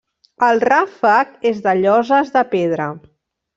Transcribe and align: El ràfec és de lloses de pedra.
El 0.45 0.61
ràfec 0.63 1.37
és 1.51 1.61
de 1.67 1.75
lloses 1.83 2.35
de 2.39 2.45
pedra. 2.57 2.91